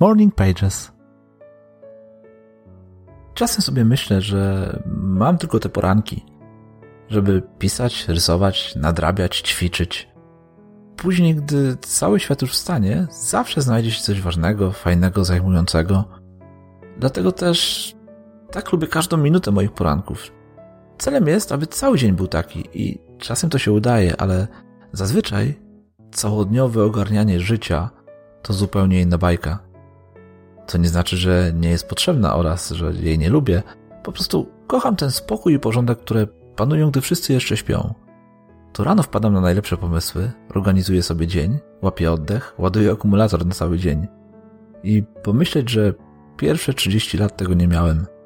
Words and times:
Morning 0.00 0.34
Pages. 0.34 0.92
Czasem 3.34 3.62
sobie 3.62 3.84
myślę, 3.84 4.20
że 4.20 4.82
mam 4.86 5.38
tylko 5.38 5.60
te 5.60 5.68
poranki, 5.68 6.24
żeby 7.08 7.42
pisać, 7.58 8.08
rysować, 8.08 8.76
nadrabiać, 8.76 9.40
ćwiczyć. 9.40 10.08
Później, 10.96 11.34
gdy 11.34 11.76
cały 11.76 12.20
świat 12.20 12.42
już 12.42 12.52
wstanie, 12.52 13.06
zawsze 13.10 13.62
znajdzie 13.62 13.90
się 13.90 14.02
coś 14.02 14.20
ważnego, 14.20 14.72
fajnego, 14.72 15.24
zajmującego. 15.24 16.04
Dlatego 16.98 17.32
też 17.32 17.92
tak 18.50 18.72
lubię 18.72 18.86
każdą 18.86 19.16
minutę 19.16 19.50
moich 19.50 19.72
poranków. 19.72 20.32
Celem 20.98 21.26
jest, 21.26 21.52
aby 21.52 21.66
cały 21.66 21.98
dzień 21.98 22.12
był 22.12 22.26
taki 22.26 22.68
i 22.72 23.00
czasem 23.18 23.50
to 23.50 23.58
się 23.58 23.72
udaje, 23.72 24.20
ale 24.20 24.48
zazwyczaj 24.92 25.60
całodniowe 26.12 26.84
ogarnianie 26.84 27.40
życia 27.40 27.90
to 28.42 28.52
zupełnie 28.52 29.00
inna 29.00 29.18
bajka. 29.18 29.67
Co 30.68 30.78
nie 30.78 30.88
znaczy, 30.88 31.16
że 31.16 31.52
nie 31.54 31.70
jest 31.70 31.88
potrzebna 31.88 32.36
oraz, 32.36 32.70
że 32.70 32.92
jej 32.92 33.18
nie 33.18 33.30
lubię. 33.30 33.62
Po 34.02 34.12
prostu 34.12 34.46
kocham 34.66 34.96
ten 34.96 35.10
spokój 35.10 35.54
i 35.54 35.58
porządek, 35.58 35.98
które 35.98 36.26
panują, 36.56 36.90
gdy 36.90 37.00
wszyscy 37.00 37.32
jeszcze 37.32 37.56
śpią. 37.56 37.94
To 38.72 38.84
rano 38.84 39.02
wpadam 39.02 39.32
na 39.32 39.40
najlepsze 39.40 39.76
pomysły, 39.76 40.30
organizuję 40.54 41.02
sobie 41.02 41.26
dzień, 41.26 41.58
łapię 41.82 42.12
oddech, 42.12 42.54
ładuję 42.58 42.92
akumulator 42.92 43.46
na 43.46 43.54
cały 43.54 43.78
dzień. 43.78 44.06
I 44.82 45.02
pomyśleć, 45.22 45.70
że 45.70 45.94
pierwsze 46.36 46.74
30 46.74 47.18
lat 47.18 47.36
tego 47.36 47.54
nie 47.54 47.68
miałem– 47.68 48.06